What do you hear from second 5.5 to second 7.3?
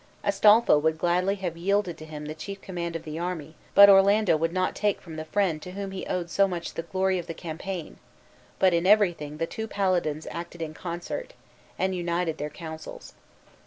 to whom he owed so much the glory of